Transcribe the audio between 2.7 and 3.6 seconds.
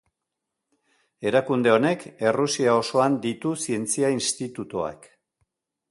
osoan ditu